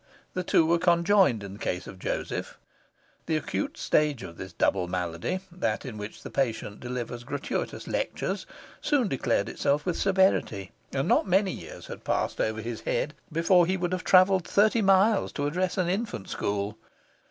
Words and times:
The 0.33 0.41
two 0.41 0.65
were 0.65 0.79
conjoined 0.79 1.43
in 1.43 1.53
the 1.53 1.59
case 1.59 1.85
of 1.85 1.99
Joseph; 1.99 2.57
the 3.27 3.37
acute 3.37 3.77
stage 3.77 4.23
of 4.23 4.35
this 4.35 4.51
double 4.51 4.87
malady, 4.87 5.41
that 5.51 5.85
in 5.85 5.95
which 5.95 6.23
the 6.23 6.31
patient 6.31 6.79
delivers 6.79 7.23
gratuitous 7.23 7.87
lectures, 7.87 8.47
soon 8.81 9.07
declared 9.07 9.47
itself 9.47 9.85
with 9.85 9.95
severity, 9.99 10.71
and 10.91 11.07
not 11.07 11.27
many 11.27 11.51
years 11.51 11.85
had 11.85 12.03
passed 12.03 12.41
over 12.41 12.61
his 12.63 12.81
head 12.81 13.13
before 13.31 13.67
he 13.67 13.77
would 13.77 13.91
have 13.91 14.03
travelled 14.03 14.47
thirty 14.47 14.81
miles 14.81 15.31
to 15.33 15.45
address 15.45 15.77
an 15.77 15.87
infant 15.87 16.29
school. 16.29 16.79